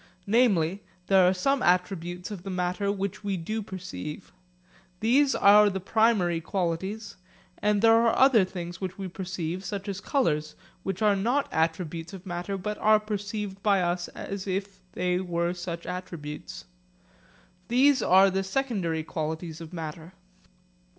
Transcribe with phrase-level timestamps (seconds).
[0.25, 4.31] Namely, there are some attributes of the matter which we do perceive.
[4.99, 7.17] These are the primary qualities,
[7.61, 12.13] and there are other things which we perceive, such as colours, which are not attributes
[12.13, 16.65] of matter, but are perceived by us as if they were such attributes.
[17.67, 20.13] These are the secondary qualities of matter.